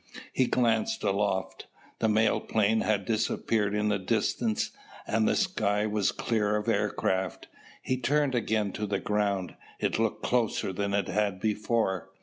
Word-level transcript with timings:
He 0.33 0.47
glanced 0.47 1.03
aloft. 1.03 1.67
The 1.99 2.09
mail 2.09 2.39
plane 2.39 2.81
had 2.81 3.05
disappeared 3.05 3.75
in 3.75 3.89
the 3.89 3.99
distance 3.99 4.71
and 5.05 5.27
the 5.27 5.35
sky 5.35 5.85
was 5.85 6.11
clear 6.11 6.55
of 6.55 6.67
aircraft. 6.67 7.47
He 7.83 7.97
turned 7.97 8.33
again 8.33 8.71
to 8.71 8.87
the 8.87 8.99
ground. 8.99 9.53
It 9.79 9.99
looked 9.99 10.23
closer 10.23 10.73
than 10.73 10.95
it 10.95 11.07
had 11.07 11.39
before. 11.39 12.09